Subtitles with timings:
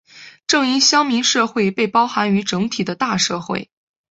[0.47, 3.69] 正因乡民社会被包含于整体的大社会。